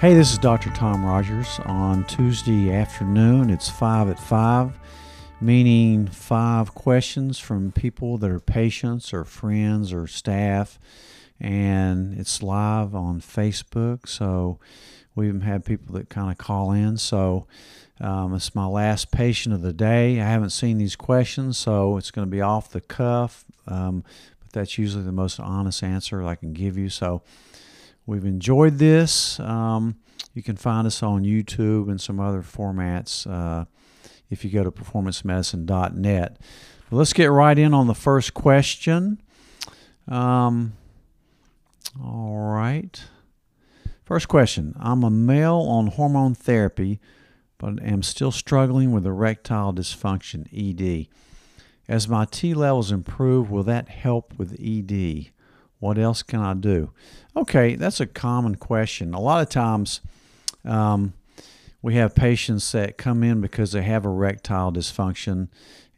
Hey, 0.00 0.14
this 0.14 0.32
is 0.32 0.38
Dr. 0.38 0.70
Tom 0.70 1.04
Rogers. 1.04 1.60
On 1.66 2.04
Tuesday 2.04 2.72
afternoon, 2.72 3.50
it's 3.50 3.68
5 3.68 4.08
at 4.08 4.18
5, 4.18 4.72
meaning 5.42 6.06
five 6.06 6.74
questions 6.74 7.38
from 7.38 7.70
people 7.70 8.16
that 8.16 8.30
are 8.30 8.40
patients 8.40 9.12
or 9.12 9.26
friends 9.26 9.92
or 9.92 10.06
staff. 10.06 10.78
And 11.38 12.18
it's 12.18 12.42
live 12.42 12.94
on 12.94 13.20
Facebook. 13.20 14.08
So 14.08 14.58
we 15.14 15.28
even 15.28 15.42
had 15.42 15.66
people 15.66 15.94
that 15.96 16.08
kind 16.08 16.30
of 16.30 16.38
call 16.38 16.72
in. 16.72 16.96
So 16.96 17.46
um, 18.00 18.34
it's 18.34 18.54
my 18.54 18.64
last 18.64 19.10
patient 19.10 19.54
of 19.54 19.60
the 19.60 19.74
day. 19.74 20.18
I 20.18 20.24
haven't 20.24 20.48
seen 20.48 20.78
these 20.78 20.96
questions, 20.96 21.58
so 21.58 21.98
it's 21.98 22.10
going 22.10 22.26
to 22.26 22.30
be 22.30 22.40
off 22.40 22.70
the 22.70 22.80
cuff. 22.80 23.44
Um, 23.66 24.04
but 24.40 24.50
that's 24.52 24.78
usually 24.78 25.04
the 25.04 25.12
most 25.12 25.38
honest 25.38 25.82
answer 25.82 26.24
I 26.24 26.36
can 26.36 26.54
give 26.54 26.78
you. 26.78 26.88
So 26.88 27.20
We've 28.06 28.24
enjoyed 28.24 28.78
this. 28.78 29.38
Um, 29.40 29.96
you 30.34 30.42
can 30.42 30.56
find 30.56 30.86
us 30.86 31.02
on 31.02 31.24
YouTube 31.24 31.88
and 31.88 32.00
some 32.00 32.20
other 32.20 32.42
formats 32.42 33.30
uh, 33.30 33.64
if 34.28 34.44
you 34.44 34.50
go 34.50 34.64
to 34.64 34.70
performancemedicine.net. 34.70 36.38
Let's 36.92 37.12
get 37.12 37.26
right 37.26 37.58
in 37.58 37.72
on 37.72 37.86
the 37.86 37.94
first 37.94 38.34
question. 38.34 39.20
Um, 40.08 40.72
all 42.02 42.52
right. 42.54 43.00
First 44.04 44.28
question 44.28 44.74
I'm 44.78 45.04
a 45.04 45.10
male 45.10 45.64
on 45.68 45.88
hormone 45.88 46.34
therapy, 46.34 47.00
but 47.58 47.80
am 47.82 48.02
still 48.02 48.32
struggling 48.32 48.90
with 48.92 49.06
erectile 49.06 49.72
dysfunction, 49.72 50.48
ED. 50.52 51.06
As 51.88 52.08
my 52.08 52.24
T 52.24 52.54
levels 52.54 52.90
improve, 52.90 53.50
will 53.50 53.62
that 53.64 53.88
help 53.88 54.34
with 54.36 54.56
ED? 54.60 55.30
What 55.80 55.98
else 55.98 56.22
can 56.22 56.40
I 56.40 56.54
do? 56.54 56.92
Okay, 57.36 57.74
that's 57.74 58.00
a 58.00 58.06
common 58.06 58.54
question. 58.54 59.14
A 59.14 59.20
lot 59.20 59.42
of 59.42 59.48
times 59.48 60.00
um, 60.64 61.14
we 61.82 61.94
have 61.94 62.14
patients 62.14 62.70
that 62.72 62.98
come 62.98 63.22
in 63.22 63.40
because 63.40 63.72
they 63.72 63.82
have 63.82 64.04
erectile 64.04 64.70
dysfunction, 64.70 65.48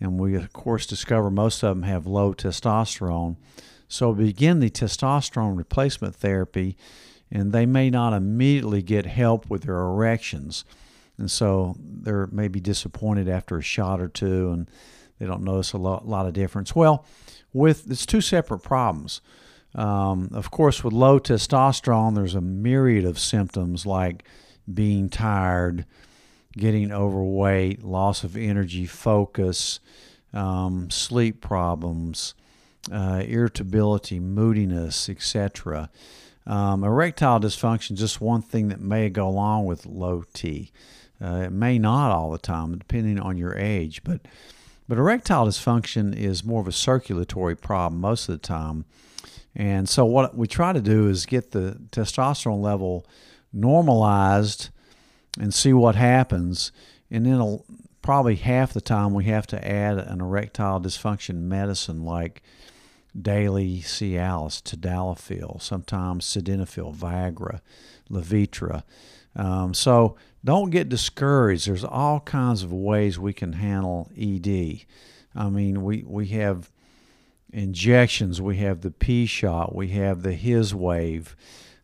and 0.01 0.19
we, 0.19 0.37
of 0.37 0.53
course, 0.53 0.87
discover 0.87 1.31
most 1.31 1.63
of 1.63 1.77
them 1.77 1.83
have 1.83 2.07
low 2.07 2.33
testosterone. 2.33 3.37
So 3.89 4.11
we 4.11 4.27
begin 4.27 4.61
the 4.61 4.71
testosterone 4.71 5.57
replacement 5.57 6.15
therapy, 6.15 6.77
and 7.31 7.53
they 7.53 7.67
may 7.67 7.91
not 7.91 8.13
immediately 8.13 8.83
get 8.83 9.05
help 9.05 9.51
with 9.51 9.65
their 9.65 9.81
erections. 9.81 10.65
And 11.19 11.31
so 11.31 11.77
they're 11.79 12.29
maybe 12.31 12.61
disappointed 12.61 13.29
after 13.29 13.59
a 13.59 13.63
shot 13.63 14.01
or 14.01 14.09
two, 14.09 14.51
and 14.51 14.71
they 15.19 15.27
don't 15.27 15.43
notice 15.43 15.73
a 15.73 15.79
lot, 15.79 16.07
lot 16.07 16.27
of 16.27 16.33
difference. 16.33 16.75
Well, 16.75 17.05
with 17.53 17.91
it's 17.91 18.07
two 18.07 18.21
separate 18.21 18.61
problems. 18.61 19.21
Um, 19.75 20.31
of 20.33 20.51
course, 20.51 20.85
with 20.85 20.93
low 20.93 21.19
testosterone, 21.19 22.15
there's 22.15 22.35
a 22.35 22.41
myriad 22.41 23.05
of 23.05 23.19
symptoms 23.19 23.87
like 23.87 24.25
being 24.73 25.09
tired, 25.09 25.87
getting 26.53 26.93
overweight, 26.93 27.83
loss 27.83 28.25
of 28.25 28.37
energy, 28.37 28.87
focus, 28.87 29.81
um, 30.35 30.91
sleep 30.91 31.41
problems, 31.41 32.35
uh, 32.91 33.23
irritability, 33.27 34.21
moodiness, 34.21 35.09
etc. 35.09 35.91
Um, 36.47 36.85
erectile 36.85 37.41
dysfunction 37.41 37.93
is 37.93 38.01
just 38.01 38.21
one 38.21 38.43
thing 38.43 38.69
that 38.69 38.81
may 38.81 39.09
go 39.09 39.29
along 39.29 39.67
with 39.67 39.87
low 39.87 40.25
T. 40.33 40.73
Uh, 41.23 41.45
it 41.47 41.53
may 41.53 41.79
not 41.79 42.11
all 42.11 42.33
the 42.33 42.39
time, 42.39 42.77
depending 42.77 43.21
on 43.21 43.37
your 43.39 43.57
age, 43.57 44.03
but 44.03 44.23
but 44.93 44.99
erectile 44.99 45.47
dysfunction 45.47 46.15
is 46.15 46.45
more 46.45 46.61
of 46.61 46.69
a 46.69 46.73
circulatory 46.73 47.57
problem 47.57 47.99
most 47.99 48.29
of 48.29 48.35
the 48.35 48.47
time. 48.47 48.85
And 49.57 49.89
so, 49.89 50.05
what 50.05 50.37
we 50.37 50.47
try 50.47 50.75
to 50.75 50.83
do 50.83 51.09
is 51.09 51.25
get 51.25 51.53
the 51.53 51.79
testosterone 51.93 52.61
level 52.61 53.07
normalized 53.55 54.69
and 55.41 55.55
see 55.55 55.73
what 55.73 55.95
happens. 55.95 56.73
And 57.11 57.25
then, 57.25 57.61
probably 58.03 58.35
half 58.35 58.75
the 58.75 58.83
time, 58.83 59.15
we 59.15 59.25
have 59.25 59.47
to 59.47 59.67
add 59.67 59.97
an 59.97 60.21
erectile 60.21 60.79
dysfunction 60.79 61.37
medicine 61.37 62.05
like 62.05 62.43
daily 63.19 63.79
Cialis, 63.79 64.61
Tadalafil, 64.61 65.63
sometimes 65.63 66.27
Sildenafil, 66.27 66.95
Viagra, 66.95 67.61
Levitra. 68.11 68.83
Um, 69.35 69.73
so, 69.73 70.19
don't 70.45 70.71
get 70.71 70.89
discouraged. 70.89 71.67
There's 71.67 71.85
all 71.85 72.21
kinds 72.21 72.63
of 72.63 72.73
ways 72.73 73.19
we 73.19 73.33
can 73.33 73.55
handle 73.55 74.11
ED. 74.19 74.81
I 75.35 75.49
mean, 75.49 75.83
we, 75.83 76.05
we 76.07 76.29
have 76.29 76.71
injections. 77.53 78.41
We 78.41 78.57
have 78.59 78.81
the 78.81 78.91
P 78.91 79.27
shot. 79.27 79.75
We 79.75 79.89
have 79.89 80.23
the 80.23 80.33
His 80.33 80.75
wave. 80.75 81.37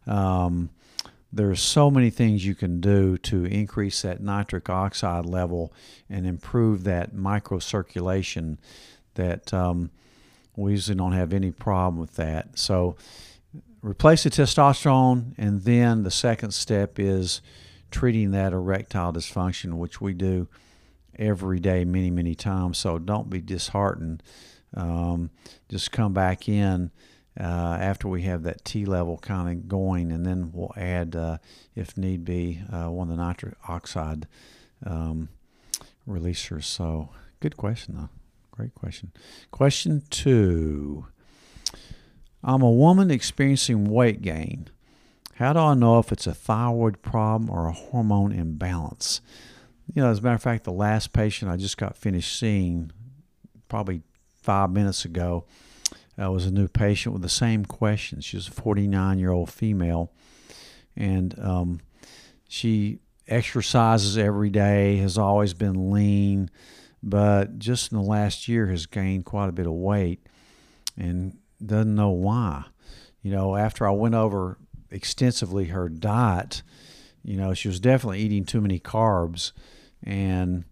Um, 0.06 0.70
there's 1.32 1.60
so 1.60 1.90
many 1.90 2.10
things 2.10 2.46
you 2.46 2.54
can 2.54 2.80
do 2.80 3.18
to 3.18 3.44
increase 3.44 4.02
that 4.02 4.20
nitric 4.20 4.70
oxide 4.70 5.26
level 5.26 5.72
and 6.08 6.26
improve 6.26 6.84
that 6.84 7.14
microcirculation 7.14 8.56
that 9.14 9.52
um, 9.52 9.90
we 10.56 10.72
usually 10.72 10.96
don't 10.96 11.12
have 11.12 11.34
any 11.34 11.50
problem 11.50 12.00
with 12.00 12.16
that. 12.16 12.58
So 12.58 12.96
replace 13.82 14.24
the 14.24 14.30
testosterone, 14.30 15.34
and 15.36 15.62
then 15.62 16.02
the 16.02 16.10
second 16.10 16.52
step 16.52 16.98
is 16.98 17.42
treating 17.90 18.30
that 18.32 18.52
erectile 18.52 19.12
dysfunction, 19.12 19.74
which 19.74 20.00
we 20.00 20.12
do 20.12 20.48
every 21.18 21.58
day, 21.60 21.84
many, 21.84 22.10
many 22.10 22.34
times. 22.34 22.78
So 22.78 22.98
don't 22.98 23.28
be 23.30 23.40
disheartened 23.40 24.22
um, 24.74 25.30
just 25.68 25.92
come 25.92 26.12
back 26.12 26.48
in 26.48 26.90
uh, 27.38 27.78
after 27.80 28.08
we 28.08 28.22
have 28.22 28.42
that 28.42 28.64
T 28.64 28.84
level 28.84 29.18
kind 29.18 29.48
of 29.48 29.68
going, 29.68 30.12
and 30.12 30.26
then 30.26 30.50
we'll 30.52 30.72
add, 30.76 31.14
uh, 31.14 31.38
if 31.74 31.96
need 31.96 32.24
be, 32.24 32.60
uh, 32.72 32.90
one 32.90 33.10
of 33.10 33.16
the 33.16 33.22
nitric 33.22 33.54
oxide 33.68 34.26
um, 34.84 35.28
releasers. 36.08 36.64
So, 36.64 37.10
good 37.40 37.56
question, 37.56 37.94
though. 37.96 38.08
Great 38.50 38.74
question. 38.74 39.12
Question 39.50 40.02
two 40.10 41.06
I'm 42.42 42.62
a 42.62 42.70
woman 42.70 43.10
experiencing 43.10 43.84
weight 43.84 44.20
gain. 44.22 44.68
How 45.38 45.52
do 45.52 45.60
I 45.60 45.74
know 45.74 46.00
if 46.00 46.10
it's 46.10 46.26
a 46.26 46.34
thyroid 46.34 47.00
problem 47.00 47.48
or 47.48 47.68
a 47.68 47.72
hormone 47.72 48.32
imbalance? 48.32 49.20
You 49.94 50.02
know, 50.02 50.10
as 50.10 50.18
a 50.18 50.22
matter 50.22 50.34
of 50.34 50.42
fact, 50.42 50.64
the 50.64 50.72
last 50.72 51.12
patient 51.12 51.48
I 51.48 51.56
just 51.56 51.78
got 51.78 51.96
finished 51.96 52.36
seeing, 52.36 52.90
probably 53.68 54.02
five 54.42 54.72
minutes 54.72 55.04
ago 55.04 55.44
uh, 56.20 56.28
was 56.32 56.46
a 56.46 56.50
new 56.50 56.66
patient 56.66 57.12
with 57.12 57.22
the 57.22 57.28
same 57.28 57.64
question. 57.64 58.20
She 58.20 58.36
was 58.36 58.48
a 58.48 58.50
49 58.50 59.20
year 59.20 59.30
old 59.30 59.48
female, 59.48 60.12
and 60.96 61.38
um, 61.38 61.80
she 62.48 62.98
exercises 63.28 64.18
every 64.18 64.50
day, 64.50 64.96
has 64.96 65.16
always 65.16 65.54
been 65.54 65.92
lean, 65.92 66.50
but 67.00 67.60
just 67.60 67.92
in 67.92 67.98
the 67.98 68.02
last 68.02 68.48
year 68.48 68.66
has 68.66 68.86
gained 68.86 69.24
quite 69.24 69.48
a 69.48 69.52
bit 69.52 69.68
of 69.68 69.72
weight 69.72 70.26
and 70.96 71.38
doesn't 71.64 71.94
know 71.94 72.10
why. 72.10 72.64
You 73.22 73.30
know, 73.30 73.54
after 73.54 73.86
I 73.86 73.92
went 73.92 74.16
over 74.16 74.58
extensively 74.90 75.66
her 75.66 75.88
diet, 75.88 76.62
you 77.24 77.36
know, 77.36 77.54
she 77.54 77.68
was 77.68 77.80
definitely 77.80 78.20
eating 78.20 78.44
too 78.44 78.60
many 78.60 78.78
carbs 78.78 79.52
and 80.02 80.64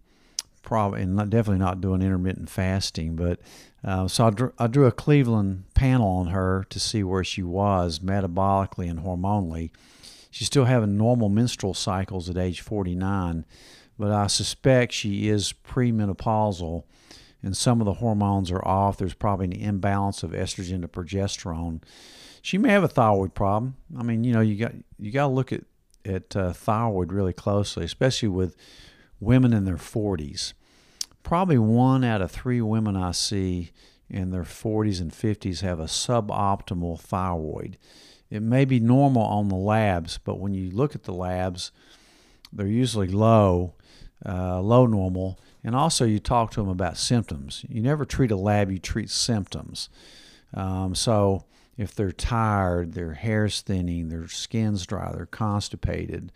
probably 0.61 1.01
and 1.01 1.15
not, 1.15 1.29
definitely 1.29 1.59
not 1.59 1.81
doing 1.81 2.01
intermittent 2.01 2.49
fasting. 2.49 3.15
But 3.15 3.39
uh, 3.83 4.07
so 4.07 4.27
I 4.27 4.29
drew, 4.31 4.53
I 4.57 4.67
drew 4.67 4.85
a 4.85 4.91
Cleveland 4.91 5.65
panel 5.73 6.07
on 6.07 6.27
her 6.27 6.65
to 6.69 6.79
see 6.79 7.03
where 7.03 7.23
she 7.23 7.43
was 7.43 7.99
metabolically 7.99 8.89
and 8.89 8.99
hormonally. 8.99 9.71
She's 10.31 10.47
still 10.47 10.65
having 10.65 10.97
normal 10.97 11.29
menstrual 11.29 11.73
cycles 11.73 12.29
at 12.29 12.37
age 12.37 12.61
49, 12.61 13.45
but 13.97 14.11
I 14.11 14.27
suspect 14.27 14.93
she 14.93 15.29
is 15.29 15.53
premenopausal 15.53 16.83
and 17.43 17.55
some 17.55 17.79
of 17.79 17.85
the 17.85 17.93
hormones 17.93 18.51
are 18.51 18.65
off. 18.67 18.97
There's 18.97 19.13
probably 19.13 19.45
an 19.45 19.53
imbalance 19.53 20.23
of 20.23 20.31
estrogen 20.31 20.81
to 20.81 20.87
progesterone. 20.87 21.81
She 22.47 22.57
may 22.57 22.69
have 22.69 22.83
a 22.83 22.87
thyroid 22.87 23.33
problem. 23.33 23.75
I 23.97 24.03
mean, 24.03 24.23
you 24.23 24.33
know, 24.33 24.41
you 24.41 24.55
got 24.55 24.73
you 24.97 25.11
got 25.11 25.27
to 25.27 25.33
look 25.33 25.51
at 25.51 25.63
at 26.05 26.35
uh, 26.35 26.53
thyroid 26.53 27.11
really 27.11 27.33
closely, 27.33 27.83
especially 27.83 28.29
with 28.29 28.55
women 29.19 29.51
in 29.53 29.65
their 29.65 29.75
40s 29.75 30.53
probably 31.27 31.57
one 31.57 32.05
out 32.05 32.21
of 32.21 32.31
three 32.31 32.61
women 32.61 32.95
I 32.95 33.11
see 33.11 33.71
in 34.09 34.31
their 34.31 34.43
40s 34.43 35.01
and 35.01 35.11
50s 35.11 35.59
have 35.59 35.77
a 35.77 35.83
suboptimal 35.83 37.01
thyroid. 37.01 37.77
It 38.29 38.41
may 38.41 38.63
be 38.63 38.79
normal 38.79 39.23
on 39.23 39.49
the 39.49 39.57
labs, 39.57 40.19
but 40.23 40.39
when 40.39 40.53
you 40.53 40.71
look 40.71 40.95
at 40.95 41.03
the 41.03 41.11
labs, 41.11 41.73
they're 42.53 42.65
usually 42.65 43.09
low, 43.09 43.73
uh, 44.25 44.61
low 44.61 44.85
normal. 44.85 45.37
And 45.65 45.75
also, 45.75 46.05
you 46.05 46.19
talk 46.19 46.51
to 46.51 46.61
them 46.61 46.69
about 46.69 46.97
symptoms. 46.97 47.65
You 47.67 47.81
never 47.81 48.05
treat 48.05 48.31
a 48.31 48.37
lab, 48.37 48.71
you 48.71 48.79
treat 48.79 49.09
symptoms. 49.09 49.89
Um, 50.53 50.95
so, 50.95 51.43
if 51.77 51.93
they're 51.93 52.11
tired, 52.11 52.93
their 52.93 53.13
hair's 53.13 53.61
thinning, 53.61 54.09
their 54.09 54.27
skin's 54.27 54.85
dry, 54.85 55.11
they're 55.13 55.25
constipated, 55.25 56.31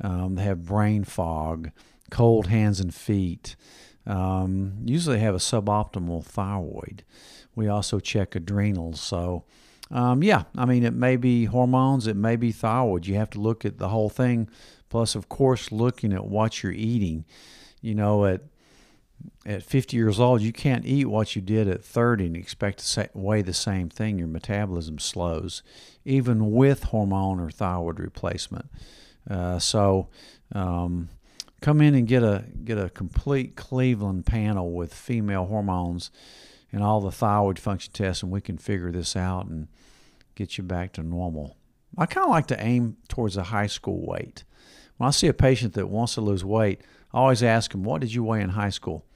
um, 0.00 0.34
they 0.34 0.42
have 0.42 0.66
brain 0.66 1.04
fog, 1.04 1.70
cold 2.10 2.46
hands 2.48 2.78
and 2.80 2.94
feet, 2.94 3.56
um, 4.06 4.74
usually 4.84 5.18
have 5.18 5.34
a 5.34 5.38
suboptimal 5.38 6.24
thyroid. 6.24 7.02
We 7.54 7.68
also 7.68 7.98
check 8.00 8.34
adrenals. 8.36 9.00
So 9.00 9.44
Um, 9.88 10.22
yeah, 10.22 10.42
I 10.56 10.64
mean, 10.66 10.82
it 10.84 10.94
may 10.94 11.16
be 11.16 11.44
hormones, 11.44 12.08
it 12.08 12.16
may 12.16 12.34
be 12.34 12.50
thyroid. 12.50 13.06
You 13.06 13.14
have 13.14 13.30
to 13.30 13.40
look 13.40 13.64
at 13.64 13.78
the 13.78 13.88
whole 13.88 14.08
thing. 14.10 14.48
Plus, 14.88 15.14
of 15.14 15.28
course, 15.28 15.70
looking 15.70 16.12
at 16.12 16.26
what 16.26 16.62
you're 16.62 16.72
eating. 16.72 17.24
You 17.80 17.94
know, 17.94 18.26
at 18.26 18.40
at 19.44 19.62
50 19.62 19.96
years 19.96 20.18
old, 20.18 20.42
you 20.42 20.52
can't 20.52 20.84
eat 20.84 21.06
what 21.06 21.36
you 21.36 21.42
did 21.42 21.68
at 21.68 21.84
30 21.84 22.26
and 22.26 22.36
expect 22.36 22.78
to 22.78 23.10
weigh 23.14 23.42
the 23.42 23.54
same 23.54 23.88
thing. 23.88 24.18
Your 24.18 24.28
metabolism 24.28 24.98
slows, 24.98 25.62
even 26.04 26.52
with 26.52 26.84
hormone 26.84 27.40
or 27.40 27.50
thyroid 27.50 28.00
replacement. 28.00 28.68
Uh, 29.28 29.58
so, 29.58 30.08
um, 30.52 31.08
come 31.60 31.80
in 31.80 31.94
and 31.94 32.06
get 32.06 32.22
a 32.22 32.44
get 32.64 32.78
a 32.78 32.90
complete 32.90 33.56
Cleveland 33.56 34.26
panel 34.26 34.72
with 34.72 34.92
female 34.92 35.46
hormones 35.46 36.10
and 36.72 36.82
all 36.82 37.00
the 37.00 37.10
thyroid 37.10 37.58
function 37.58 37.92
tests, 37.92 38.22
and 38.22 38.30
we 38.30 38.40
can 38.40 38.58
figure 38.58 38.92
this 38.92 39.16
out 39.16 39.46
and 39.46 39.68
get 40.34 40.58
you 40.58 40.64
back 40.64 40.92
to 40.92 41.02
normal. 41.02 41.56
I 41.96 42.06
kind 42.06 42.24
of 42.24 42.30
like 42.30 42.46
to 42.48 42.62
aim 42.62 42.96
towards 43.08 43.36
a 43.36 43.44
high 43.44 43.68
school 43.68 44.04
weight. 44.06 44.44
When 44.96 45.08
I 45.08 45.10
see 45.10 45.28
a 45.28 45.34
patient 45.34 45.74
that 45.74 45.88
wants 45.88 46.14
to 46.14 46.20
lose 46.20 46.44
weight, 46.44 46.82
I 47.16 47.20
always 47.20 47.42
ask 47.42 47.72
them, 47.72 47.82
What 47.82 48.02
did 48.02 48.12
you 48.12 48.22
weigh 48.22 48.42
in 48.42 48.50
high 48.50 48.68
school? 48.70 49.06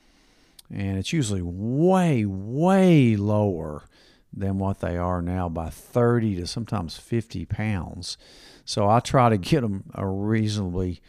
And 0.72 0.96
it's 0.96 1.12
usually 1.12 1.42
way, 1.42 2.24
way 2.24 3.14
lower 3.14 3.84
than 4.32 4.58
what 4.58 4.80
they 4.80 4.96
are 4.96 5.20
now 5.20 5.50
by 5.50 5.68
30 5.68 6.36
to 6.36 6.46
sometimes 6.46 6.96
50 6.96 7.44
pounds. 7.44 8.16
So 8.64 8.88
I 8.88 9.00
try 9.00 9.28
to 9.28 9.36
get 9.36 9.60
them 9.60 9.90
a 9.94 10.06
reasonably 10.06 11.02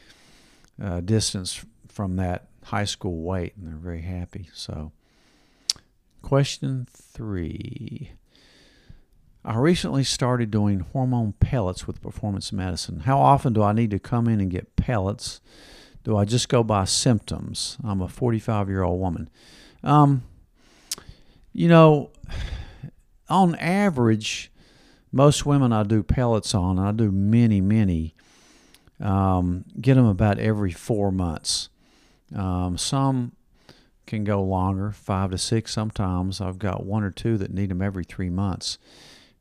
uh, 0.83 0.99
distance 0.99 1.63
from 1.88 2.17
that 2.17 2.47
high 2.65 2.85
school 2.85 3.21
weight, 3.21 3.53
and 3.55 3.67
they're 3.67 3.75
very 3.75 4.01
happy. 4.01 4.49
So, 4.53 4.91
question 6.21 6.88
three. 6.91 8.11
I 9.45 9.55
recently 9.55 10.03
started 10.03 10.51
doing 10.51 10.81
hormone 10.81 11.33
pellets 11.39 11.88
with 11.88 12.01
performance 12.01 12.51
medicine. 12.51 13.01
How 13.01 13.19
often 13.19 13.53
do 13.53 13.63
I 13.63 13.71
need 13.71 13.91
to 13.91 13.99
come 13.99 14.27
in 14.27 14.41
and 14.41 14.51
get 14.51 14.75
pellets? 14.75 15.39
Do 16.03 16.18
I 16.18 16.25
just 16.25 16.50
go 16.50 16.63
by 16.63 16.86
symptoms? 16.86 17.77
I'm 17.83 18.01
a 18.01 18.07
45 18.07 18.69
year 18.69 18.83
old 18.83 19.00
woman. 19.00 19.30
Um, 19.83 20.24
you 21.53 21.68
know, 21.68 22.12
on 23.30 23.56
average, 23.56 24.51
most 25.12 25.45
women 25.45 25.74
I 25.74 25.83
do 25.83 26.03
pellets 26.03 26.56
on, 26.56 26.80
I 26.80 26.92
do 26.92 27.12
many, 27.12 27.62
many, 27.62 28.15
um, 29.00 29.65
get 29.80 29.95
them 29.95 30.06
about 30.06 30.39
every 30.39 30.71
four 30.71 31.12
months. 31.12 31.69
Um, 32.36 32.77
some 32.77 33.33
can 34.07 34.24
go 34.24 34.42
longer, 34.42 34.92
five 34.92 35.31
to 35.31 35.38
six 35.38 35.74
sometimes. 35.74 36.42
I've 36.42 36.59
got 36.59 36.86
one 36.86 37.03
or 37.03 37.12
two 37.12 37.38
that 37.38 37.53
need 37.53 37.69
them 37.69 37.81
every 37.81 38.03
three 38.03 38.30
months. 38.30 38.77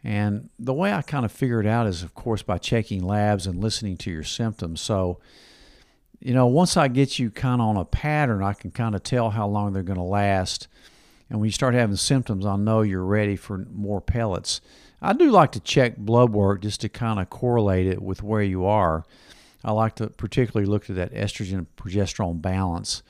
And 0.03 0.49
the 0.59 0.73
way 0.73 0.93
I 0.93 1.03
kind 1.03 1.25
of 1.25 1.33
figure 1.33 1.61
it 1.61 1.67
out 1.67 1.87
is, 1.87 2.03
of 2.03 2.15
course, 2.15 2.43
by 2.43 2.59
checking 2.59 3.05
labs 3.05 3.47
and 3.47 3.62
listening 3.62 3.97
to 3.99 4.11
your 4.11 4.25
symptoms. 4.25 4.81
So, 4.81 5.21
you 6.20 6.34
know, 6.34 6.46
once 6.46 6.76
I 6.76 6.88
get 6.88 7.19
you 7.19 7.31
kind 7.31 7.61
of 7.61 7.69
on 7.69 7.76
a 7.76 7.84
pattern, 7.84 8.43
I 8.43 8.52
can 8.52 8.70
kind 8.70 8.94
of 8.94 9.02
tell 9.02 9.31
how 9.31 9.49
long 9.49 9.72
they're 9.72 9.82
going 9.82 9.99
to 9.99 10.05
last. 10.05 10.69
And 11.28 11.38
when 11.38 11.46
you 11.46 11.52
start 11.52 11.75
having 11.75 11.96
symptoms, 11.96 12.44
I'll 12.44 12.58
know 12.58 12.82
you're 12.82 13.05
ready 13.05 13.37
for 13.37 13.67
more 13.72 14.00
pellets. 14.00 14.61
I 15.00 15.12
do 15.12 15.31
like 15.31 15.52
to 15.52 15.61
check 15.61 15.96
blood 15.96 16.31
work 16.31 16.62
just 16.62 16.82
to 16.82 16.88
kind 16.88 17.20
of 17.20 17.31
correlate 17.31 17.87
it 17.87 18.02
with 18.02 18.22
where 18.22 18.43
you 18.43 18.67
are. 18.67 19.05
I 19.64 19.72
like 19.72 19.96
to 19.96 20.08
particularly 20.08 20.70
look 20.70 20.90
at 20.90 20.96
that 20.96 21.14
estrogen 21.14 21.67
progesterone 21.76 22.43
balance. 22.43 23.02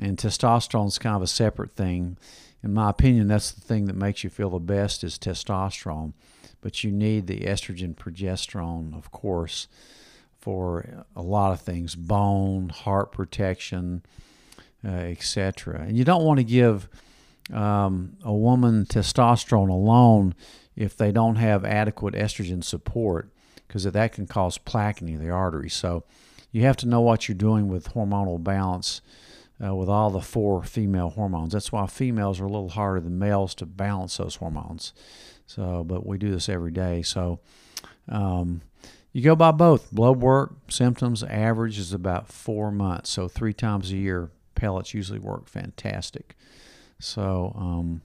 And 0.00 0.16
testosterone 0.16 0.88
is 0.88 0.98
kind 0.98 1.16
of 1.16 1.22
a 1.22 1.26
separate 1.26 1.72
thing 1.72 2.16
in 2.62 2.72
my 2.72 2.90
opinion, 2.90 3.26
that's 3.26 3.50
the 3.50 3.60
thing 3.60 3.86
that 3.86 3.96
makes 3.96 4.22
you 4.22 4.30
feel 4.30 4.50
the 4.50 4.60
best 4.60 5.02
is 5.02 5.18
testosterone. 5.18 6.12
But 6.60 6.84
you 6.84 6.92
need 6.92 7.26
the 7.26 7.40
estrogen 7.40 7.94
progesterone, 7.94 8.96
of 8.96 9.10
course, 9.10 9.66
for 10.42 11.04
a 11.14 11.22
lot 11.22 11.52
of 11.52 11.60
things 11.60 11.94
bone, 11.94 12.68
heart 12.68 13.12
protection, 13.12 14.02
uh, 14.84 14.88
etc. 14.88 15.84
And 15.86 15.96
you 15.96 16.04
don't 16.04 16.24
want 16.24 16.38
to 16.38 16.44
give 16.44 16.88
um, 17.52 18.16
a 18.24 18.34
woman 18.34 18.84
testosterone 18.84 19.68
alone 19.68 20.34
if 20.74 20.96
they 20.96 21.12
don't 21.12 21.36
have 21.36 21.64
adequate 21.64 22.14
estrogen 22.14 22.64
support, 22.64 23.30
because 23.68 23.84
that 23.84 24.12
can 24.12 24.26
cause 24.26 24.58
plaquing 24.58 25.14
of 25.14 25.20
the 25.20 25.30
artery. 25.30 25.70
So 25.70 26.02
you 26.50 26.62
have 26.62 26.76
to 26.78 26.88
know 26.88 27.00
what 27.00 27.28
you're 27.28 27.36
doing 27.36 27.68
with 27.68 27.94
hormonal 27.94 28.42
balance 28.42 29.00
uh, 29.64 29.72
with 29.76 29.88
all 29.88 30.10
the 30.10 30.20
four 30.20 30.64
female 30.64 31.10
hormones. 31.10 31.52
That's 31.52 31.70
why 31.70 31.86
females 31.86 32.40
are 32.40 32.46
a 32.46 32.50
little 32.50 32.70
harder 32.70 33.00
than 33.00 33.16
males 33.16 33.54
to 33.56 33.66
balance 33.66 34.16
those 34.16 34.36
hormones. 34.36 34.92
So, 35.46 35.84
but 35.84 36.04
we 36.04 36.18
do 36.18 36.32
this 36.32 36.48
every 36.48 36.72
day. 36.72 37.02
So, 37.02 37.38
um, 38.08 38.62
you 39.12 39.22
go 39.22 39.36
by 39.36 39.50
both 39.50 39.90
blood 39.92 40.20
work 40.20 40.54
symptoms. 40.68 41.22
Average 41.22 41.78
is 41.78 41.92
about 41.92 42.28
four 42.28 42.70
months. 42.70 43.10
So 43.10 43.28
three 43.28 43.52
times 43.52 43.92
a 43.92 43.96
year, 43.96 44.30
pellets 44.54 44.94
usually 44.94 45.18
work 45.18 45.48
fantastic. 45.48 46.36
So, 46.98 47.54
um, 47.56 48.02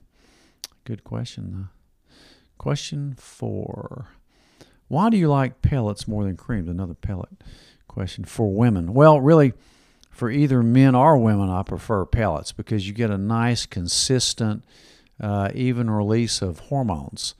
good 0.84 1.04
question. 1.04 1.68
Question 2.58 3.14
four. 3.16 4.08
Why 4.88 5.10
do 5.10 5.16
you 5.16 5.28
like 5.28 5.62
pellets 5.62 6.08
more 6.08 6.24
than 6.24 6.36
creams? 6.36 6.68
Another 6.68 6.94
pellet 6.94 7.30
question 7.86 8.24
for 8.24 8.52
women. 8.52 8.94
Well, 8.94 9.20
really, 9.20 9.52
for 10.10 10.30
either 10.30 10.62
men 10.62 10.94
or 10.94 11.16
women, 11.16 11.50
I 11.50 11.62
prefer 11.62 12.04
pellets 12.04 12.52
because 12.52 12.86
you 12.86 12.94
get 12.94 13.10
a 13.10 13.18
nice, 13.18 13.66
consistent, 13.66 14.64
uh, 15.20 15.50
even 15.54 15.90
release 15.90 16.42
of 16.42 16.60
hormones. 16.60 17.34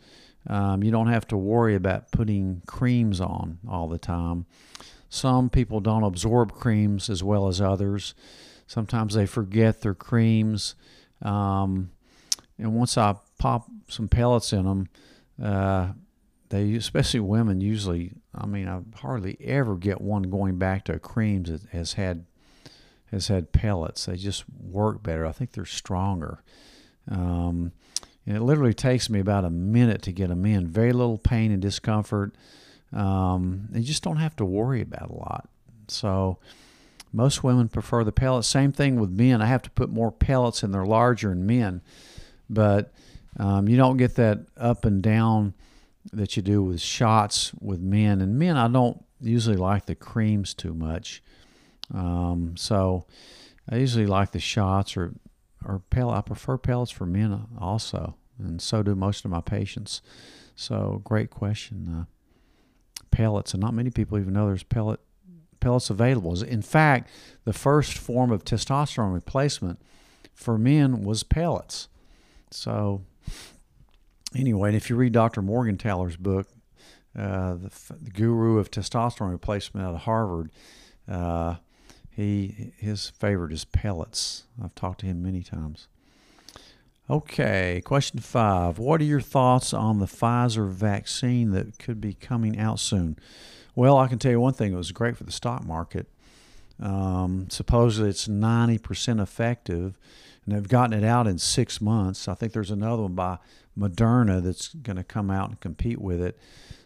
Um, 0.48 0.82
you 0.82 0.90
don't 0.90 1.08
have 1.08 1.26
to 1.28 1.36
worry 1.36 1.74
about 1.74 2.10
putting 2.10 2.62
creams 2.66 3.20
on 3.20 3.58
all 3.68 3.86
the 3.86 3.98
time. 3.98 4.46
Some 5.10 5.50
people 5.50 5.80
don't 5.80 6.02
absorb 6.04 6.52
creams 6.52 7.10
as 7.10 7.22
well 7.22 7.48
as 7.48 7.60
others. 7.60 8.14
Sometimes 8.66 9.14
they 9.14 9.26
forget 9.26 9.80
their 9.80 9.94
creams. 9.94 10.74
Um, 11.22 11.90
and 12.58 12.74
once 12.74 12.98
I 12.98 13.16
pop 13.38 13.66
some 13.88 14.08
pellets 14.08 14.52
in 14.52 14.64
them, 14.64 14.88
uh, 15.42 15.92
they, 16.50 16.74
especially 16.74 17.20
women, 17.20 17.60
usually, 17.60 18.12
I 18.34 18.46
mean, 18.46 18.68
I 18.68 18.80
hardly 18.98 19.36
ever 19.40 19.76
get 19.76 20.00
one 20.00 20.22
going 20.24 20.58
back 20.58 20.84
to 20.84 20.98
creams 20.98 21.50
that 21.50 21.68
has 21.70 21.94
had 21.94 22.24
has 23.10 23.28
had 23.28 23.52
pellets. 23.52 24.04
They 24.04 24.16
just 24.16 24.44
work 24.50 25.02
better. 25.02 25.24
I 25.24 25.32
think 25.32 25.52
they're 25.52 25.64
stronger. 25.64 26.42
Um, 27.10 27.72
and 28.28 28.36
it 28.36 28.42
literally 28.42 28.75
takes 28.75 29.08
me 29.08 29.20
about 29.20 29.46
a 29.46 29.50
minute 29.50 30.02
to 30.02 30.12
get 30.12 30.28
them 30.28 30.44
in. 30.44 30.66
Very 30.66 30.92
little 30.92 31.16
pain 31.16 31.50
and 31.50 31.62
discomfort. 31.62 32.35
Um, 32.92 33.70
you 33.73 33.80
just 33.80 34.02
don't 34.02 34.18
have 34.18 34.37
to 34.37 34.44
worry 34.44 34.82
about 34.82 35.08
a 35.08 35.14
lot. 35.14 35.49
So 35.88 36.37
most 37.11 37.42
women 37.42 37.70
prefer 37.70 38.04
the 38.04 38.12
pellets. 38.12 38.47
Same 38.47 38.70
thing 38.70 39.00
with 39.00 39.08
men. 39.08 39.40
I 39.40 39.47
have 39.47 39.62
to 39.62 39.70
put 39.70 39.88
more 39.88 40.12
pellets 40.12 40.62
and 40.62 40.75
they're 40.75 40.85
larger 40.85 41.32
in 41.32 41.47
men, 41.47 41.80
but 42.50 42.92
um, 43.38 43.66
you 43.66 43.78
don't 43.78 43.97
get 43.97 44.16
that 44.16 44.40
up 44.58 44.85
and 44.85 45.02
down 45.02 45.54
that 46.12 46.37
you 46.37 46.42
do 46.42 46.62
with 46.62 46.82
shots 46.82 47.52
with 47.62 47.80
men. 47.80 48.20
And 48.20 48.38
men, 48.38 48.58
I 48.58 48.68
don't 48.68 49.02
usually 49.23 49.56
like 49.56 49.87
the 49.87 49.94
creams 49.94 50.52
too 50.52 50.75
much. 50.75 51.23
Um, 51.94 52.58
so 52.58 53.06
I 53.70 53.76
usually 53.76 54.06
like 54.06 54.32
the 54.32 54.38
shots 54.38 54.99
or 54.99 55.14
or 55.68 55.82
pellet. 55.90 56.16
I 56.16 56.20
prefer 56.22 56.56
pellets 56.58 56.90
for 56.90 57.06
men 57.06 57.46
also, 57.58 58.16
and 58.38 58.60
so 58.60 58.82
do 58.82 58.94
most 58.94 59.25
of 59.25 59.30
my 59.30 59.40
patients. 59.40 60.02
So 60.56 61.00
great 61.04 61.30
question. 61.30 61.88
Uh, 62.00 63.02
pellets, 63.10 63.54
and 63.54 63.60
not 63.60 63.75
many 63.75 63.90
people 63.90 64.18
even 64.18 64.32
know 64.32 64.46
there's 64.46 64.62
pellet 64.62 65.00
pellets 65.60 65.90
available. 65.90 66.40
In 66.42 66.62
fact, 66.62 67.10
the 67.44 67.52
first 67.52 67.98
form 67.98 68.30
of 68.30 68.44
testosterone 68.44 69.12
replacement 69.12 69.80
for 70.34 70.56
men 70.56 71.02
was 71.02 71.22
pellets. 71.22 71.88
So 72.50 73.02
anyway, 74.34 74.75
if 74.75 74.88
you 74.88 74.96
read 74.96 75.12
Dr. 75.12 75.42
Morgentaler's 75.42 76.16
book, 76.16 76.48
uh, 77.18 77.54
the, 77.54 77.70
the, 78.00 78.10
Guru 78.10 78.58
of 78.58 78.70
Testosterone 78.70 79.32
Replacement 79.32 79.84
out 79.84 79.94
of 79.94 80.00
Harvard, 80.02 80.52
uh, 81.08 81.56
he 82.18 82.72
his 82.76 83.10
favorite 83.10 83.52
is 83.52 83.64
pellets. 83.64 84.42
I've 84.60 84.75
talked 84.75 85.00
to 85.00 85.06
him 85.06 85.22
many 85.22 85.44
times. 85.44 85.87
Okay, 87.08 87.80
question 87.84 88.18
five. 88.18 88.76
What 88.76 89.00
are 89.00 89.04
your 89.04 89.20
thoughts 89.20 89.72
on 89.72 90.00
the 90.00 90.06
Pfizer 90.06 90.68
vaccine 90.68 91.52
that 91.52 91.78
could 91.78 92.00
be 92.00 92.14
coming 92.14 92.58
out 92.58 92.80
soon? 92.80 93.16
Well, 93.76 93.96
I 93.96 94.08
can 94.08 94.18
tell 94.18 94.32
you 94.32 94.40
one 94.40 94.52
thing. 94.52 94.72
It 94.72 94.76
was 94.76 94.90
great 94.90 95.16
for 95.16 95.22
the 95.22 95.30
stock 95.30 95.64
market. 95.64 96.08
Um, 96.80 97.46
supposedly 97.50 98.10
it's 98.10 98.26
90% 98.26 99.22
effective, 99.22 99.96
and 100.44 100.54
they've 100.54 100.68
gotten 100.68 100.98
it 100.98 101.06
out 101.06 101.28
in 101.28 101.38
six 101.38 101.80
months. 101.80 102.26
I 102.26 102.34
think 102.34 102.52
there's 102.52 102.72
another 102.72 103.02
one 103.02 103.14
by 103.14 103.38
Moderna 103.78 104.42
that's 104.42 104.75
going 104.75 104.96
to 104.96 105.04
come 105.04 105.30
out 105.30 105.50
and 105.50 105.60
compete 105.60 106.00
with 106.00 106.20
it. 106.20 106.37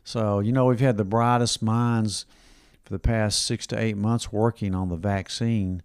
So, 0.04 0.40
you 0.40 0.52
know, 0.52 0.66
we've 0.66 0.80
had 0.80 0.98
the 0.98 1.04
brightest 1.04 1.62
minds– 1.62 2.26
for 2.84 2.92
the 2.92 2.98
past 2.98 3.46
six 3.46 3.66
to 3.68 3.78
eight 3.78 3.96
months 3.96 4.32
working 4.32 4.74
on 4.74 4.88
the 4.88 4.96
vaccine. 4.96 5.82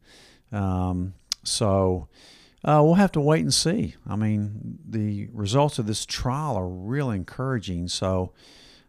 Um, 0.51 1.13
so 1.43 2.07
Uh, 2.65 2.81
we'll 2.83 2.95
have 2.95 3.11
to 3.11 3.21
wait 3.21 3.41
and 3.41 3.53
see. 3.53 3.95
I 4.09 4.15
mean, 4.15 4.79
the 4.89 5.29
results 5.31 5.79
of 5.79 5.85
this 5.85 6.05
trial 6.05 6.57
are 6.57 6.67
really 6.67 7.15
encouraging. 7.15 7.87
So, 7.87 8.33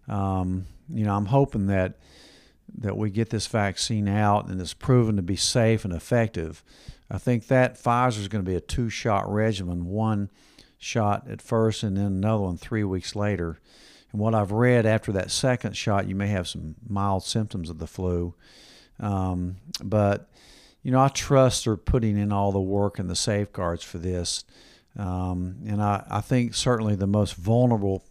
um, 0.09 0.67
you 0.89 1.05
know, 1.05 1.15
I'm 1.15 1.27
hoping 1.27 1.67
that 1.67 1.99
that 2.79 2.97
we 2.97 3.11
get 3.11 3.31
this 3.31 3.47
vaccine 3.47 4.09
out 4.09 4.49
and 4.49 4.61
it's 4.61 4.75
proven 4.75 5.17
to 5.17 5.23
be 5.23 5.37
safe 5.37 5.85
and 5.85 5.95
effective. 5.95 6.65
I 7.11 7.19
think 7.19 7.47
that 7.47 7.77
Pfizer 7.77 8.19
is 8.19 8.29
going 8.29 8.45
to 8.45 8.51
be 8.51 8.57
a 8.57 8.61
two-shot 8.61 9.31
regimen, 9.31 9.87
one 9.87 10.31
shot 10.79 11.29
at 11.31 11.43
first 11.43 11.83
and 11.83 11.97
then 11.97 12.07
another 12.07 12.45
one 12.45 12.57
three 12.57 12.85
weeks 12.85 13.15
later. 13.15 13.59
And 14.13 14.21
what 14.21 14.35
I've 14.35 14.53
read 14.53 14.87
after 14.87 15.13
that 15.13 15.31
second 15.31 15.77
shot, 15.77 16.09
you 16.09 16.15
may 16.15 16.29
have 16.29 16.49
some 16.49 16.75
mild 16.89 17.25
symptoms 17.25 17.71
of 17.71 17.79
the 17.79 17.87
flu. 17.87 18.35
Um, 19.01 19.57
but, 19.83 20.29
you 20.83 20.91
know, 20.91 21.01
I 21.01 21.09
trust 21.09 21.65
they're 21.65 21.77
putting 21.77 22.17
in 22.19 22.33
all 22.33 22.53
the 22.53 22.61
work 22.61 22.99
and 22.99 23.09
the 23.09 23.17
safeguards 23.17 23.85
for 23.85 23.99
this. 23.99 24.45
Um, 24.97 25.59
and 25.67 25.83
I, 25.83 26.05
I 26.11 26.21
think 26.21 26.55
certainly 26.55 26.97
the 26.97 27.07
most 27.07 27.35
vulnerable 27.35 28.03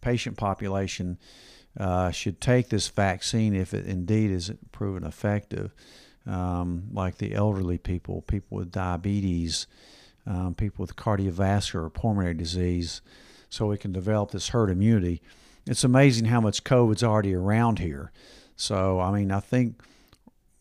patient 0.00 0.36
population 0.36 1.18
uh, 1.78 2.10
should 2.10 2.40
take 2.40 2.68
this 2.68 2.88
vaccine 2.88 3.54
if 3.54 3.74
it 3.74 3.86
indeed 3.86 4.30
is 4.30 4.52
proven 4.72 5.04
effective, 5.04 5.74
um, 6.26 6.84
like 6.92 7.18
the 7.18 7.34
elderly 7.34 7.78
people, 7.78 8.22
people 8.22 8.58
with 8.58 8.70
diabetes, 8.70 9.66
um, 10.26 10.54
people 10.54 10.82
with 10.82 10.96
cardiovascular 10.96 11.84
or 11.84 11.90
pulmonary 11.90 12.34
disease, 12.34 13.00
so 13.50 13.66
we 13.66 13.76
can 13.76 13.92
develop 13.92 14.30
this 14.30 14.48
herd 14.48 14.70
immunity. 14.70 15.20
It's 15.66 15.82
amazing 15.82 16.26
how 16.26 16.40
much 16.40 16.62
COVID's 16.62 17.02
already 17.02 17.34
around 17.34 17.80
here. 17.80 18.12
So, 18.54 19.00
I 19.00 19.10
mean, 19.10 19.32
I 19.32 19.40
think 19.40 19.82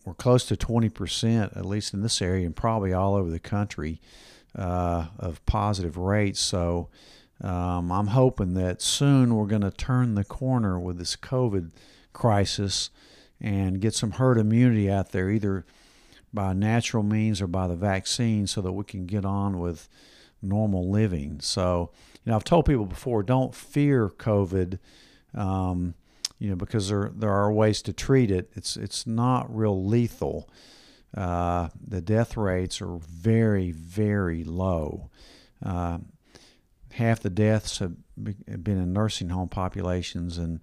we're 0.03 0.15
close 0.15 0.45
to 0.45 0.55
20%, 0.55 1.55
at 1.55 1.65
least 1.65 1.93
in 1.93 2.01
this 2.01 2.21
area, 2.21 2.45
and 2.45 2.55
probably 2.55 2.91
all 2.91 3.13
over 3.15 3.29
the 3.29 3.39
country, 3.39 4.01
uh, 4.55 5.07
of 5.19 5.45
positive 5.45 5.97
rates. 5.97 6.39
So, 6.39 6.89
um, 7.41 7.91
I'm 7.91 8.07
hoping 8.07 8.53
that 8.55 8.81
soon 8.81 9.35
we're 9.35 9.45
going 9.45 9.61
to 9.61 9.71
turn 9.71 10.15
the 10.15 10.23
corner 10.23 10.79
with 10.79 10.97
this 10.97 11.15
COVID 11.15 11.71
crisis 12.13 12.89
and 13.39 13.81
get 13.81 13.93
some 13.93 14.11
herd 14.11 14.39
immunity 14.39 14.89
out 14.89 15.11
there, 15.11 15.29
either 15.29 15.65
by 16.33 16.53
natural 16.53 17.03
means 17.03 17.41
or 17.41 17.47
by 17.47 17.67
the 17.67 17.75
vaccine, 17.75 18.47
so 18.47 18.61
that 18.61 18.71
we 18.71 18.85
can 18.85 19.05
get 19.05 19.25
on 19.25 19.59
with 19.59 19.87
normal 20.41 20.89
living. 20.89 21.39
So, 21.41 21.91
you 22.25 22.31
know, 22.31 22.35
I've 22.35 22.43
told 22.43 22.65
people 22.65 22.85
before, 22.85 23.21
don't 23.21 23.53
fear 23.53 24.09
COVID, 24.09 24.79
um, 25.35 25.93
you 26.39 26.49
know, 26.49 26.55
because 26.55 26.89
there 26.89 27.11
there 27.15 27.31
are 27.31 27.51
ways 27.51 27.81
to 27.83 27.93
treat 27.93 28.31
it. 28.31 28.51
It's 28.55 28.75
it's 28.75 29.05
not 29.05 29.55
real 29.55 29.85
lethal. 29.85 30.49
Uh, 31.15 31.69
the 31.87 32.01
death 32.01 32.35
rates 32.35 32.81
are 32.81 32.97
very 32.97 33.71
very 33.71 34.43
low. 34.43 35.09
Uh, 35.63 35.99
half 36.93 37.19
the 37.19 37.29
deaths 37.29 37.79
have 37.79 37.95
been 38.17 38.77
in 38.77 38.91
nursing 38.91 39.29
home 39.29 39.49
populations, 39.49 40.37
and 40.37 40.61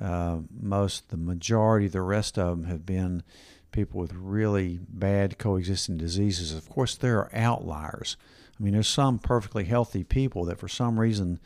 uh, 0.00 0.38
most, 0.60 1.10
the 1.10 1.16
majority, 1.16 1.88
the 1.88 2.02
rest 2.02 2.38
of 2.38 2.58
them 2.58 2.68
have 2.68 2.84
been 2.84 3.22
people 3.72 4.00
with 4.00 4.12
really 4.12 4.80
bad 4.88 5.38
coexisting 5.38 5.96
diseases. 5.96 6.52
Of 6.52 6.68
course, 6.68 6.94
there 6.94 7.18
are 7.18 7.30
outliers. 7.32 8.16
I 8.60 8.62
mean, 8.62 8.74
there's 8.74 8.88
some 8.88 9.18
perfectly 9.18 9.64
healthy 9.64 10.04
people 10.04 10.44
that 10.44 10.58
for 10.58 10.68
some 10.68 11.00
reason 11.00 11.40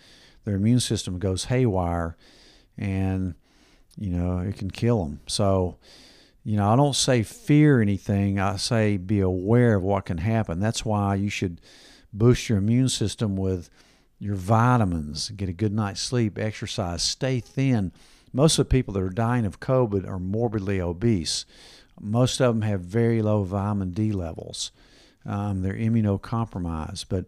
their 0.44 0.56
immune 0.56 0.80
system 0.80 1.18
goes 1.18 1.44
haywire 1.44 2.16
and, 2.76 3.34
you 3.96 4.10
know, 4.10 4.38
it 4.38 4.56
can 4.56 4.70
kill 4.70 5.04
them. 5.04 5.20
So, 5.28 5.78
you 6.42 6.56
know, 6.56 6.68
I 6.68 6.76
don't 6.76 6.96
say 6.96 7.22
fear 7.22 7.80
anything, 7.80 8.40
I 8.40 8.56
say 8.56 8.96
be 8.96 9.20
aware 9.20 9.76
of 9.76 9.82
what 9.82 10.06
can 10.06 10.18
happen. 10.18 10.58
That's 10.58 10.84
why 10.84 11.14
you 11.14 11.30
should 11.30 11.60
boost 12.12 12.48
your 12.48 12.58
immune 12.58 12.88
system 12.88 13.36
with 13.36 13.70
your 14.18 14.34
vitamins, 14.34 15.30
get 15.30 15.48
a 15.48 15.52
good 15.52 15.72
night's 15.72 16.00
sleep, 16.00 16.38
exercise, 16.38 17.02
stay 17.02 17.40
thin. 17.40 17.92
Most 18.32 18.58
of 18.58 18.66
the 18.66 18.70
people 18.70 18.92
that 18.94 19.02
are 19.02 19.10
dying 19.10 19.46
of 19.46 19.60
COVID 19.60 20.06
are 20.08 20.18
morbidly 20.18 20.80
obese. 20.80 21.46
Most 22.00 22.40
of 22.40 22.54
them 22.54 22.62
have 22.62 22.80
very 22.80 23.22
low 23.22 23.44
vitamin 23.44 23.92
D 23.92 24.10
levels. 24.10 24.72
Um, 25.26 25.62
they're 25.62 25.74
immunocompromised, 25.74 27.06
but 27.08 27.26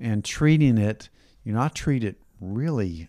and 0.00 0.24
treating 0.24 0.78
it, 0.78 1.08
you 1.44 1.52
know, 1.52 1.60
I 1.60 1.68
treat 1.68 2.04
it 2.04 2.16
really 2.40 3.08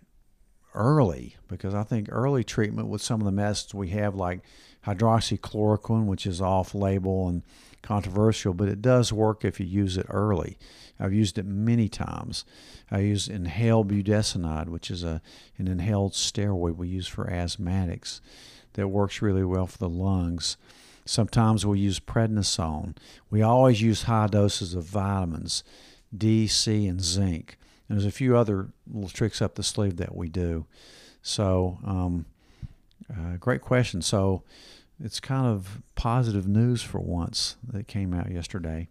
early 0.73 1.35
because 1.47 1.73
I 1.73 1.83
think 1.83 2.07
early 2.11 2.43
treatment 2.43 2.87
with 2.87 3.01
some 3.01 3.21
of 3.21 3.25
the 3.25 3.31
medicines 3.31 3.73
we 3.73 3.89
have, 3.89 4.15
like 4.15 4.41
hydroxychloroquine, 4.85 6.05
which 6.05 6.25
is 6.25 6.41
off 6.41 6.73
label 6.73 7.27
and 7.27 7.43
controversial, 7.81 8.53
but 8.53 8.69
it 8.69 8.81
does 8.81 9.13
work 9.13 9.45
if 9.45 9.59
you 9.59 9.65
use 9.65 9.97
it 9.97 10.05
early. 10.09 10.57
I've 10.99 11.13
used 11.13 11.37
it 11.37 11.45
many 11.45 11.87
times. 11.87 12.43
I 12.91 12.99
use 12.99 13.27
inhaled 13.27 13.89
budesonide, 13.89 14.67
which 14.67 14.91
is 14.91 15.03
a, 15.03 15.21
an 15.57 15.67
inhaled 15.67 16.13
steroid 16.13 16.75
we 16.75 16.89
use 16.89 17.07
for 17.07 17.25
asthmatics 17.25 18.19
that 18.73 18.87
works 18.87 19.21
really 19.21 19.43
well 19.43 19.67
for 19.67 19.77
the 19.77 19.89
lungs. 19.89 20.57
Sometimes 21.09 21.65
we 21.65 21.79
use 21.79 21.99
prednisone. 21.99 22.95
We 23.31 23.41
always 23.41 23.81
use 23.81 24.03
high 24.03 24.27
doses 24.27 24.75
of 24.75 24.83
vitamins, 24.83 25.63
D, 26.15 26.45
C, 26.45 26.85
and 26.85 27.01
zinc. 27.01 27.57
And 27.87 27.97
there's 27.97 28.05
a 28.05 28.11
few 28.11 28.37
other 28.37 28.69
little 28.87 29.09
tricks 29.09 29.41
up 29.41 29.55
the 29.55 29.63
sleeve 29.63 29.97
that 29.97 30.15
we 30.15 30.29
do. 30.29 30.67
So, 31.23 31.79
um, 31.83 32.25
uh, 33.11 33.37
great 33.39 33.61
question. 33.61 34.03
So, 34.03 34.43
it's 35.03 35.19
kind 35.19 35.47
of 35.47 35.81
positive 35.95 36.47
news 36.47 36.83
for 36.83 36.99
once 36.99 37.57
that 37.67 37.87
came 37.87 38.13
out 38.13 38.29
yesterday 38.29 38.87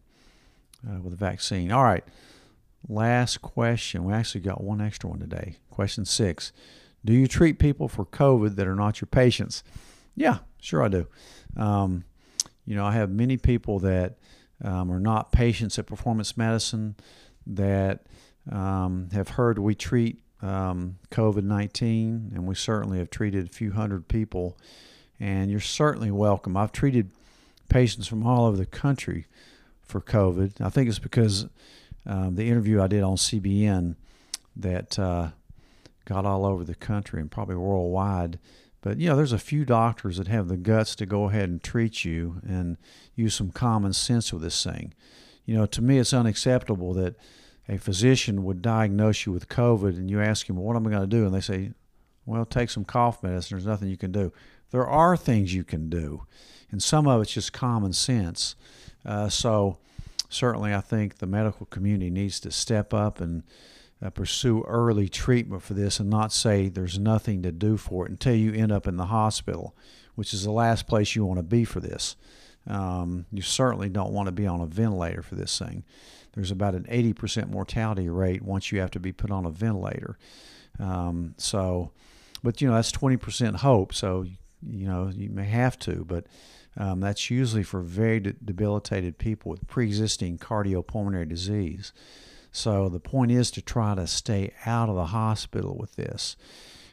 uh, 0.85 1.01
with 1.01 1.13
the 1.13 1.17
vaccine. 1.17 1.71
All 1.71 1.85
right, 1.85 2.03
last 2.89 3.43
question. 3.43 4.05
We 4.05 4.13
actually 4.13 4.41
got 4.41 4.61
one 4.61 4.81
extra 4.81 5.09
one 5.09 5.21
today. 5.21 5.59
Question 5.71 6.05
six 6.05 6.51
Do 7.05 7.13
you 7.13 7.29
treat 7.29 7.61
people 7.61 7.87
for 7.87 8.05
COVID 8.05 8.57
that 8.57 8.67
are 8.67 8.75
not 8.75 9.01
your 9.01 9.07
patients? 9.07 9.63
Yeah, 10.17 10.39
sure 10.61 10.83
I 10.83 10.89
do. 10.89 11.07
Um, 11.57 12.05
you 12.69 12.77
know, 12.77 12.85
I 12.85 12.93
have 12.93 13.11
many 13.11 13.37
people 13.37 13.79
that 13.81 14.19
um, 14.63 14.93
are 14.93 15.01
not 15.01 15.33
patients 15.33 15.79
at 15.79 15.87
Performance 15.87 16.37
Medicine 16.37 16.97
that 17.47 18.07
um, 18.51 19.09
have 19.13 19.31
heard 19.31 19.59
we 19.59 19.75
treat 19.75 20.19
um, 20.43 20.99
COVID 21.11 21.45
19, 21.45 22.33
and 22.35 22.47
we 22.47 22.55
certainly 22.55 22.99
have 22.99 23.11
treated 23.11 23.47
a 23.47 23.49
few 23.49 23.73
hundred 23.73 24.07
people 24.09 24.59
and 25.21 25.51
you're 25.51 25.61
certainly 25.61 26.11
welcome. 26.11 26.57
I've 26.57 26.73
treated 26.73 27.11
patients 27.69 28.07
from 28.07 28.27
all 28.27 28.47
over 28.47 28.57
the 28.57 28.67
country 28.67 29.27
for 29.83 30.01
COVID. 30.01 30.61
I 30.61 30.69
think 30.69 30.89
it's 30.89 30.99
because 30.99 31.47
um, 32.07 32.37
the 32.37 32.49
interview 32.49 32.81
I 32.81 32.87
did 32.87 33.03
on 33.03 33.17
CBN 33.17 33.97
that 34.57 34.99
uh, 34.99 35.31
got 36.05 36.25
all 36.25 36.47
over 36.47 36.65
the 36.65 36.75
country 36.75 37.21
and 37.21 37.31
probably 37.31 37.57
worldwide. 37.57 38.39
But 38.81 38.99
you 38.99 39.09
know, 39.09 39.17
there's 39.17 39.33
a 39.33 39.39
few 39.39 39.65
doctors 39.65 40.19
that 40.19 40.29
have 40.29 40.49
the 40.49 40.57
guts 40.57 40.95
to 40.97 41.07
go 41.07 41.25
ahead 41.25 41.49
and 41.49 41.63
treat 41.63 42.05
you 42.05 42.41
and 42.47 42.77
use 43.15 43.35
some 43.35 43.51
common 43.51 43.93
sense 43.93 44.33
with 44.33 44.43
this 44.43 44.63
thing. 44.63 44.95
You 45.45 45.57
know, 45.57 45.67
to 45.67 45.83
me, 45.83 45.99
it's 45.99 46.13
unacceptable 46.15 46.95
that 46.95 47.17
a 47.69 47.79
physician 47.79 48.45
would 48.45 48.63
diagnose 48.63 49.27
you 49.27 49.33
with 49.33 49.49
COVID 49.49 49.97
and 49.97 50.11
you 50.11 50.21
ask 50.21 50.49
him, 50.49 50.57
"What 50.57 50.77
am 50.77 50.87
I 50.87 50.91
going 50.91 51.09
to 51.09 51.17
do?" 51.17 51.25
and 51.25 51.35
they 51.35 51.41
say, 51.41 51.73
"Well, 52.25 52.45
take 52.45 52.71
some 52.71 52.85
cough 52.85 53.23
medicine. 53.23 53.57
There's 53.57 53.67
nothing 53.67 53.89
you 53.89 53.97
can 53.97 54.13
do." 54.13 54.33
there 54.71 54.87
are 54.87 55.17
things 55.17 55.55
you 55.55 55.65
can 55.65 55.89
do, 55.89 56.27
and 56.71 56.83
some 56.83 57.07
of 57.07 57.23
it's 57.23 57.33
just 57.33 57.53
common 57.53 57.93
sense. 57.93 58.55
Uh, 59.05 59.29
so, 59.29 59.79
certainly, 60.29 60.75
I 60.75 60.81
think 60.81 61.19
the 61.19 61.27
medical 61.27 61.67
community 61.67 62.11
needs 62.11 62.39
to 62.41 62.51
step 62.51 62.93
up 62.93 63.21
and 63.21 63.43
uh, 64.03 64.11
pursue 64.11 64.63
early 64.67 65.09
treatment 65.09 65.63
for 65.63 65.75
this 65.75 65.99
and 65.99 66.09
not 66.09 66.33
say 66.33 66.69
there's 66.69 66.99
nothing 66.99 67.43
to 67.43 67.53
do 67.53 67.77
for 67.77 68.07
it 68.07 68.11
until 68.11 68.35
you 68.35 68.53
end 68.53 68.73
up 68.73 68.87
in 68.87 68.97
the 68.97 69.07
hospital, 69.07 69.77
which 70.15 70.33
is 70.33 70.45
the 70.45 70.53
last 70.53 70.87
place 70.87 71.17
you 71.17 71.25
want 71.25 71.39
to 71.39 71.45
be 71.45 71.65
for 71.65 71.81
this. 71.81 72.17
Um, 72.67 73.27
you 73.33 73.43
certainly 73.43 73.89
don't 73.89 74.13
want 74.13 74.27
to 74.27 74.33
be 74.33 74.47
on 74.47 74.61
a 74.61 74.67
ventilator 74.67 75.23
for 75.23 75.35
this 75.35 75.59
thing. 75.59 75.85
There's 76.35 76.51
about 76.51 76.75
an 76.75 76.85
80% 76.85 77.51
mortality 77.51 78.09
rate 78.09 78.43
once 78.43 78.71
you 78.71 78.81
have 78.81 78.91
to 78.93 79.01
be 79.01 79.13
put 79.13 79.31
on 79.31 79.47
a 79.47 79.51
ventilator. 79.51 80.19
Um, 80.79 81.35
so, 81.39 81.93
but 82.43 82.61
you 82.61 82.69
know, 82.69 82.75
that's 82.75 82.93
20% 82.93 83.57
hope. 83.57 83.95
So 83.95 84.27
you 84.67 84.87
know, 84.87 85.11
you 85.15 85.31
may 85.31 85.47
have 85.47 85.79
to, 85.81 86.05
but 86.05 86.27
um, 86.77 87.01
that's 87.01 87.31
usually 87.31 87.63
for 87.63 87.81
very 87.81 88.21
de- 88.21 88.33
debilitated 88.33 89.19
people 89.19 89.51
with 89.51 89.67
pre-existing 89.67 90.39
cardiopulmonary 90.39 91.29
disease. 91.29 91.93
So 92.53 92.89
the 92.89 93.01
point 93.01 93.31
is 93.31 93.51
to 93.53 93.63
try 93.63 93.95
to 93.95 94.07
stay 94.07 94.53
out 94.67 94.89
of 94.89 94.95
the 94.95 95.07
hospital 95.07 95.77
with 95.79 95.97
this. 95.97 96.37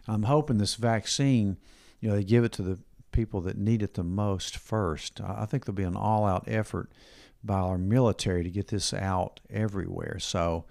I'm 0.08 0.24
hoping 0.24 0.58
this 0.58 0.76
vaccine, 0.76 1.58
you 2.00 2.10
know, 2.10 2.16
they 2.16 2.24
give 2.24 2.44
it 2.44 2.52
to 2.54 2.62
the 2.62 2.80
people 3.12 3.42
that 3.42 3.58
need 3.58 3.82
it 3.82 3.94
the 3.94 4.04
most 4.04 4.58
first. 4.58 5.22
I 5.22 5.46
think 5.46 5.66
there'll 5.66 5.76
be 5.76 5.84
an 5.84 5.96
all-out 5.96 6.44
effort 6.48 6.92
by 7.44 7.60
our 7.60 7.78
military 7.78 8.44
to 8.44 8.50
get 8.50 8.68
this 8.68 8.94
out 8.94 9.40
everywhere. 9.50 10.18
So 10.20 10.66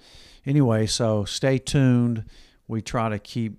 anyway, 0.45 0.87
so 0.87 1.25
stay 1.25 1.59
tuned. 1.59 2.25
We 2.69 2.83
try 2.83 3.09
to 3.09 3.19
keep 3.19 3.59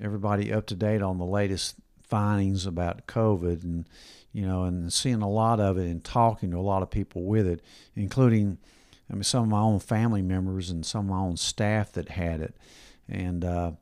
everybody 0.00 0.52
up 0.52 0.66
to 0.66 0.74
date 0.74 1.02
on 1.02 1.18
the 1.18 1.26
latest 1.26 1.76
findings 2.02 2.66
about 2.66 3.06
COVID 3.06 3.62
and 3.64 3.86
you 4.32 4.46
know 4.46 4.64
and 4.64 4.90
seeing 4.90 5.20
a 5.20 5.28
lot 5.28 5.60
of 5.60 5.76
it 5.76 5.86
and 5.86 6.02
talking 6.02 6.50
to 6.52 6.56
a 6.56 6.60
lot 6.60 6.82
of 6.82 6.90
people 6.90 7.24
with 7.24 7.46
it, 7.46 7.60
including 7.94 8.58
I 9.10 9.14
mean, 9.14 9.22
some 9.22 9.44
of 9.44 9.48
my 9.48 9.60
own 9.60 9.78
family 9.80 10.22
members 10.22 10.70
and 10.70 10.84
some 10.84 11.06
of 11.06 11.16
my 11.16 11.18
own 11.18 11.36
staff 11.36 11.92
that 11.92 12.10
had 12.10 12.40
it, 12.40 12.54
and 13.08 13.44
uh, 13.44 13.72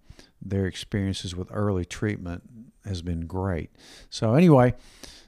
their 0.41 0.67
experiences 0.67 1.35
with 1.35 1.49
early 1.51 1.85
treatment 1.85 2.43
has 2.85 3.03
been 3.03 3.27
great. 3.27 3.71
So 4.09 4.35
anyway, 4.35 4.75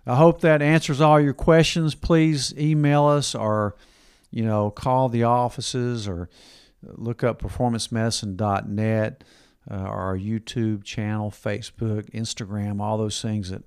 I 0.06 0.16
hope 0.16 0.40
that 0.40 0.62
answers 0.62 1.00
all 1.00 1.20
your 1.20 1.34
questions. 1.34 1.94
Please 1.94 2.54
email 2.56 3.06
us 3.06 3.34
or 3.34 3.76
you 4.30 4.44
know 4.44 4.70
call 4.70 5.08
the 5.08 5.24
offices 5.24 6.06
or 6.06 6.28
look 6.82 7.24
up 7.24 7.42
performancemedicine.net, 7.42 9.24
uh, 9.70 9.74
our 9.74 10.16
YouTube 10.16 10.84
channel, 10.84 11.30
Facebook, 11.30 12.10
Instagram, 12.10 12.80
all 12.80 12.98
those 12.98 13.20
things 13.20 13.50
that 13.50 13.62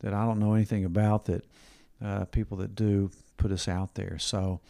that 0.00 0.12
I 0.12 0.24
don't 0.26 0.38
know 0.38 0.54
anything 0.54 0.84
about 0.84 1.26
that 1.26 1.44
uh, 2.04 2.24
people 2.26 2.56
that 2.58 2.74
do 2.74 3.10
put 3.36 3.52
us 3.52 3.68
out 3.68 3.94
there. 3.94 4.18
So 4.18 4.60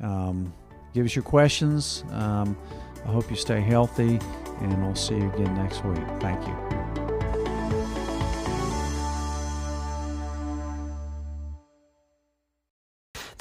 um, 0.00 0.52
give 0.94 1.06
us 1.06 1.14
your 1.14 1.24
questions. 1.24 2.04
Um, 2.10 2.56
I 3.04 3.08
hope 3.08 3.30
you 3.30 3.36
stay 3.36 3.60
healthy, 3.60 4.20
and 4.60 4.84
we'll 4.84 4.94
see 4.94 5.16
you 5.16 5.32
again 5.32 5.54
next 5.54 5.84
week. 5.84 5.98
Thank 6.20 6.46
you. 6.46 6.72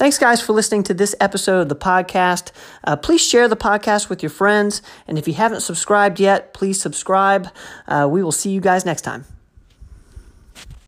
Thanks, 0.02 0.18
guys, 0.18 0.42
for 0.42 0.54
listening 0.54 0.82
to 0.84 0.96
this 0.96 1.14
episode 1.20 1.62
of 1.62 1.70
the 1.70 1.76
podcast. 1.76 2.52
Uh, 2.84 2.96
please 2.96 3.22
share 3.22 3.48
the 3.48 3.56
podcast 3.56 4.10
with 4.10 4.24
your 4.24 4.32
friends. 4.32 4.82
And 5.08 5.20
if 5.20 5.28
you 5.28 5.36
haven't 5.36 5.62
subscribed 5.62 6.20
yet, 6.20 6.56
please 6.56 6.82
subscribe. 6.82 7.50
Uh, 7.88 8.08
we 8.10 8.24
will 8.24 8.32
see 8.32 8.50
you 8.50 8.62
guys 8.62 8.84
next 8.84 9.04
time. 9.04 9.26